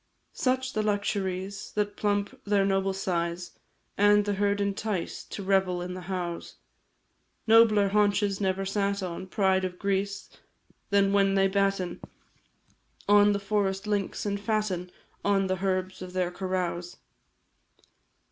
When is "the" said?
0.73-0.81, 4.25-4.33, 5.93-6.01, 13.31-13.39, 15.45-15.63